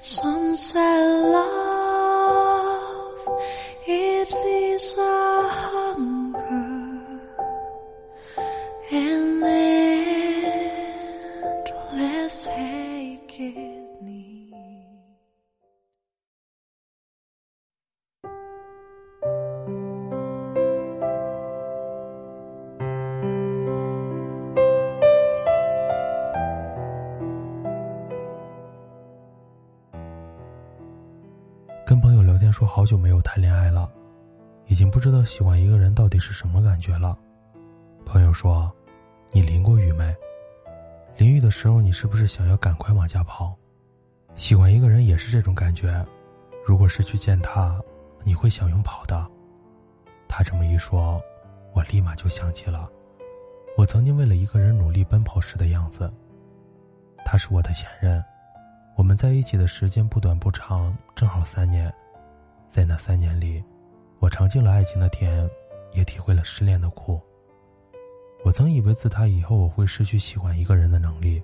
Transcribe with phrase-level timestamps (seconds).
[0.00, 3.28] Some say love,
[3.86, 5.33] it leads us.
[32.54, 33.90] 说好久没有谈恋爱了，
[34.66, 37.18] 已经不知道喜欢一个人到底是什么感觉了。
[38.06, 38.72] 朋友说
[39.34, 40.14] ：“你淋过雨没？
[41.16, 43.56] 淋雨的时候你是不是想要赶快往家跑？
[44.36, 46.06] 喜欢一个人也是这种感觉，
[46.64, 47.76] 如果是去见他，
[48.22, 49.26] 你会想用跑的。”
[50.28, 51.20] 他这么一说，
[51.72, 52.88] 我立马就想起了
[53.76, 56.08] 我曾经为了一个人努力奔跑时的样子。
[57.24, 58.24] 他是我的前任。
[58.94, 61.92] 我们在一起的时间不短不长，正好三年。
[62.74, 63.62] 在那三年里，
[64.18, 65.48] 我尝尽了爱情的甜，
[65.92, 67.20] 也体会了失恋的苦。
[68.42, 71.40] 我曾以为自他以后我会失去喜欢一个人的能力，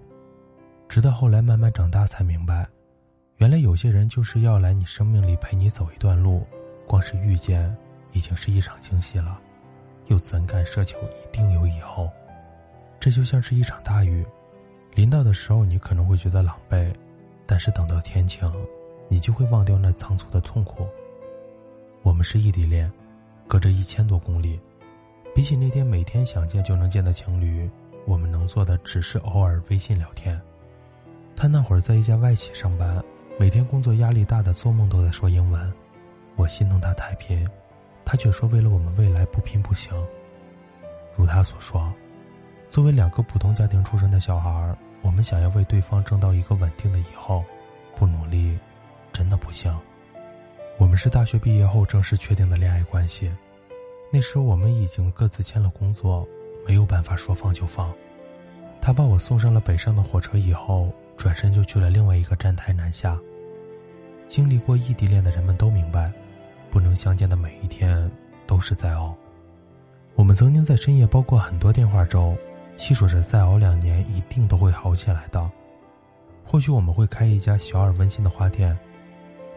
[0.88, 2.66] 直到后来慢慢长大才明白，
[3.36, 6.44] 原来有些人就是要来你生命里陪你走一段路，
[6.84, 7.72] 光是遇见
[8.10, 9.40] 已经是一场惊喜了，
[10.08, 12.10] 又怎敢奢求一定有以后？
[12.98, 14.26] 这就像是一场大雨，
[14.96, 16.92] 淋到的时候你可能会觉得狼狈。
[17.46, 18.52] 但是等到天晴，
[19.08, 20.88] 你就会忘掉那仓促的痛苦。
[22.02, 22.90] 我们是异地恋，
[23.46, 24.58] 隔着一千多公里，
[25.34, 27.68] 比起那天每天想见就能见的情侣，
[28.06, 30.40] 我们能做的只是偶尔微信聊天。
[31.36, 33.02] 他那会儿在一家外企上班，
[33.38, 35.72] 每天工作压力大的做梦都在说英文。
[36.36, 37.46] 我心疼他太拼，
[38.04, 39.92] 他却说为了我们未来不拼不行。
[41.16, 41.92] 如他所说，
[42.70, 47.44] 作为两个普通家庭出身的小孩我们想要为对方争到一个稳定的以后，
[47.94, 48.58] 不努力，
[49.12, 49.74] 真的不行。
[50.90, 53.30] 我们是大学毕业后正式确定的恋爱关系，
[54.12, 56.26] 那时我们已经各自签了工作，
[56.66, 57.94] 没有办法说放就放。
[58.80, 63.16] 他把我送上了北上的火车以后，转身就去了另外一个站台南下。
[64.26, 66.12] 经历过异地恋的人们都明白，
[66.72, 68.10] 不能相见的每一天
[68.44, 69.14] 都是在熬。
[70.16, 72.36] 我们曾经在深夜煲过很多电话粥。
[72.76, 75.48] 细数着，再熬两年，一定都会好起来的。
[76.44, 78.76] 或许我们会开一家小而温馨的花店，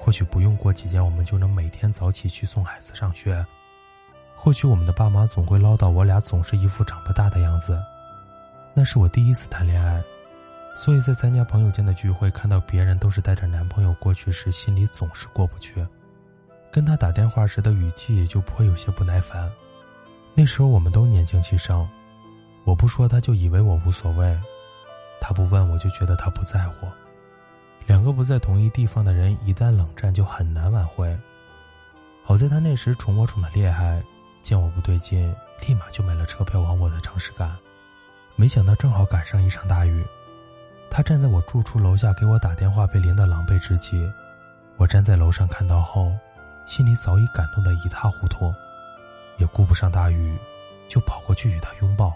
[0.03, 3.43] 或许不用过几天，我们就能每天早起去送孩子上学。
[4.35, 7.81] 或许我们的爸妈总会唠叨，我俩总是一副长不大的样子。
[8.73, 10.03] 那是我第一次谈恋爱，
[10.75, 15.87] 所以在参加朋友间的聚会，看到别人都是带着男朋友过去时，心里总是过不去。
[16.69, 19.49] 跟他打电话时的语气就颇有些不耐烦。
[20.33, 21.87] 那时候我们都年轻气盛。
[22.65, 24.37] 我不说，他就以为我无所谓；
[25.21, 26.87] 他不问，我就觉得他不在乎。
[27.85, 31.17] 两个不在同一地方的人，一旦冷战，就很难挽回。
[32.23, 34.01] 好在他那时宠我宠的厉害，
[34.41, 35.33] 见我不对劲，
[35.67, 37.53] 立马就买了车票往我的城市赶。
[38.35, 40.03] 没想到正好赶上一场大雨，
[40.89, 44.09] 他站在我住处楼下给我打电话，被淋得狼狈至极。
[44.77, 46.11] 我站在楼上看到后，
[46.65, 48.51] 心里早已感动得一塌糊涂，
[49.37, 50.37] 也顾不上大雨，
[50.87, 52.13] 就跑过去与他拥抱。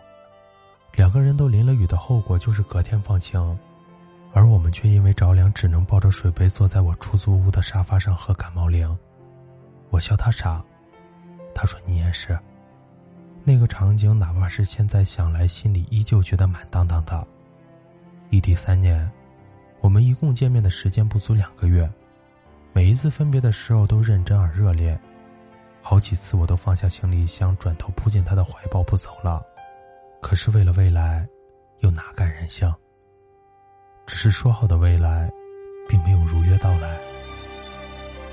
[0.94, 3.59] 两个人都淋了雨的后果就是隔天放晴，
[4.34, 8.98] 而我们却因为着凉只能抱着水杯坐在我出租屋的沙发上喝感冒灵。
[9.90, 10.64] 我笑他傻，
[11.56, 12.38] 他说你也是。
[13.44, 17.26] 那个场景哪怕是现在想来，心里依旧觉得满当当的。
[18.30, 19.10] 异地三年，
[19.79, 21.90] 我们一共见面的时间不足两个月，
[22.73, 25.00] 每一次分别的时候都认真而热烈，
[25.82, 29.41] 好几次我都放下行李箱，转头扑进他的怀抱不走了。
[30.22, 31.26] 可是为了未来，
[31.80, 32.70] 又哪敢任性？
[34.08, 35.30] 只是说好的未来，
[35.90, 36.98] 并没有如约到来。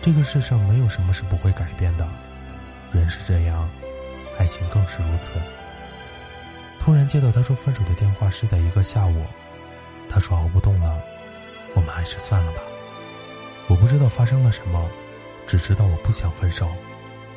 [0.00, 2.06] 这个世上没有什么是不会改变的，
[2.92, 3.68] 人是这样，
[4.38, 5.32] 爱情更是如此。
[6.80, 9.26] 突然接到他说分手的电话，是在一个下午。
[10.08, 10.96] 他说熬不动了，
[11.74, 12.58] 我们还是算了吧。
[13.66, 14.88] 我不知道发生了什么，
[15.44, 16.70] 只知道我不想分手，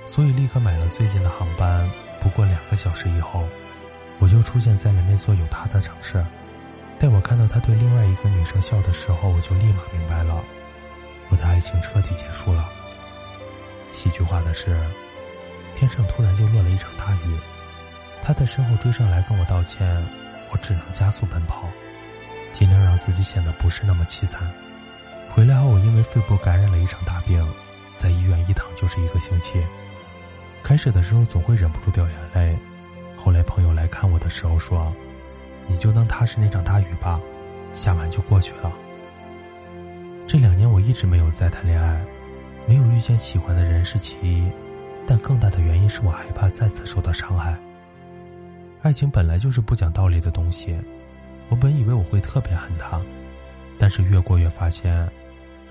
[0.05, 1.89] 所以立刻买了最近的航班。
[2.21, 3.47] 不过两个小时以后。
[4.19, 6.25] 我就出现在了那座有他的城市，
[6.99, 10.43] 待我看到他对另外一个女生笑的时候，我就立马明白了，
[11.29, 12.67] 我的爱情彻底结束了。
[13.93, 14.75] 戏剧化的是，
[15.75, 17.37] 天上突然就落了一场大雨，
[18.23, 19.87] 他在身后追上来跟我道歉，
[20.51, 21.69] 我只能加速奔跑，
[22.51, 24.41] 尽量让自己显得不是那么凄惨。
[25.29, 27.47] 回来后，我因为肺部感染了一场大病，
[27.99, 29.63] 在医院一躺就是一个星期。
[30.63, 32.57] 开始的时候总会忍不住掉眼泪，
[33.15, 34.91] 后来朋友来看我的时候说。
[35.67, 37.19] 你就当他是那场大雨吧，
[37.73, 38.71] 下完就过去了。
[40.27, 42.01] 这两年我一直没有再谈恋爱，
[42.67, 44.49] 没有遇见喜欢的人是其一，
[45.05, 47.57] 但更大的原因是我害怕再次受到伤害。
[48.81, 50.77] 爱情本来就是不讲道理的东西，
[51.49, 53.01] 我本以为我会特别恨他，
[53.77, 55.07] 但是越过越发现，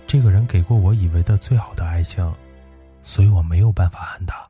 [0.06, 2.34] 这个人给过我以为的最好的爱情，
[3.02, 4.46] 所以我没有办法恨他。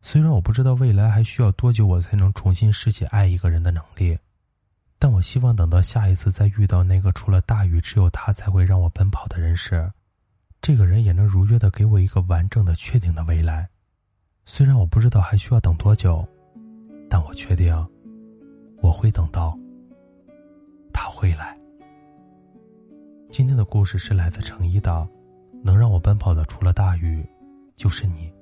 [0.00, 4.16] 虽然我不知道未来还需要多久，我才能重新拾起爱一个人的能力，
[4.98, 9.90] 但我希望等到下一次再遇到那个除了大雨只有他才会让我奔跑的人时，
[10.62, 13.68] 这个人也能如约的给我一个完整的、确定的未来。
[14.46, 16.26] 虽然我不知道还需要等多久，
[17.10, 17.74] 但我确定
[18.80, 19.58] 我会等到
[20.92, 21.58] 他会来。
[23.30, 25.06] 今天的故事是来自程一的，
[25.62, 27.22] 能让我奔跑的除了大雨，
[27.76, 28.32] 就是你。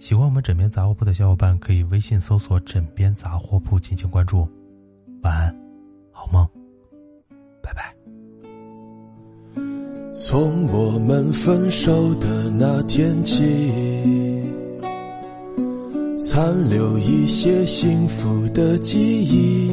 [0.00, 4.48] 喜欢我们枕边杂货铺的小伙伴，可以微信搜索“枕边杂货铺”进行关注。
[5.22, 5.54] 晚安，
[6.10, 6.42] 好梦，
[7.62, 7.94] 拜拜。
[10.10, 13.44] 从我们分手的那天起，
[16.16, 19.70] 残留一些幸福的记忆，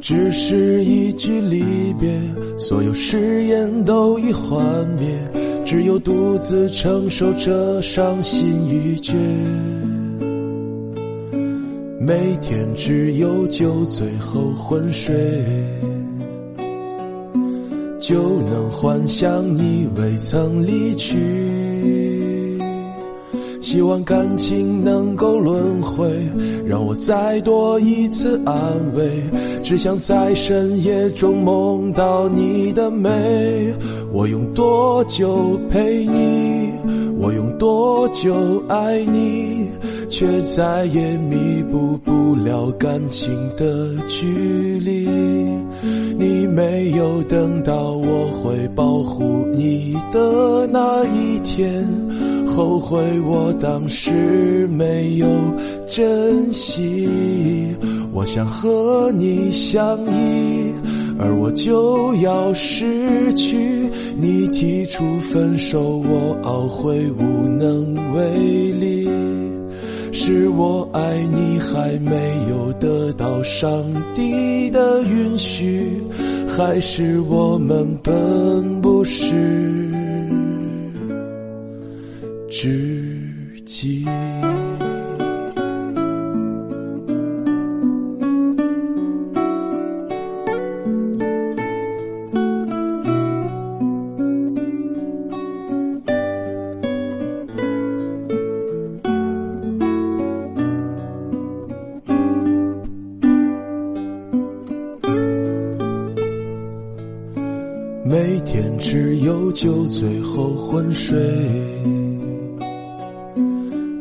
[0.00, 2.20] 只是一句离别，
[2.58, 4.58] 所有誓言都已幻
[4.98, 5.16] 灭。
[5.70, 9.12] 只有独自承受着伤心欲绝，
[12.00, 15.14] 每天只有酒醉后昏睡，
[18.00, 21.67] 就能幻想你未曾离去。
[23.70, 26.10] 希望感情能够轮回，
[26.64, 28.56] 让我再多一次安
[28.94, 29.22] 慰。
[29.62, 33.10] 只想在深夜中梦到你的美。
[34.10, 36.70] 我用多久陪你？
[37.20, 38.32] 我用多久
[38.68, 39.68] 爱你？
[40.08, 45.06] 却再也弥补不了感情的距离。
[46.16, 51.86] 你没有等到我会保护你的那一天。
[52.58, 55.28] 后悔我当时没有
[55.88, 57.08] 珍惜，
[58.12, 60.74] 我想和你相依，
[61.20, 63.88] 而我就要失去。
[64.18, 69.08] 你提出分手，我懊悔无能为力。
[70.10, 73.70] 是我爱你还没有得到上
[74.16, 76.02] 帝的允许，
[76.48, 79.87] 还是我们本不是？
[82.50, 83.20] 知
[83.66, 84.06] 己。
[108.04, 111.97] 每天只有酒醉后昏睡。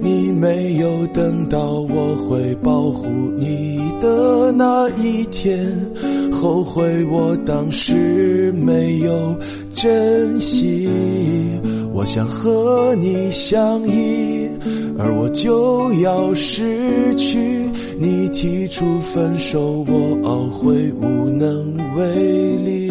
[0.00, 5.68] 你没有等到我会保护你的那一天，
[6.32, 9.36] 后悔我当时没有
[9.74, 10.88] 珍惜。
[11.92, 14.48] 我想和你相依，
[14.98, 17.38] 而我就要失去。
[17.98, 22.90] 你提出分手，我懊悔无能为力。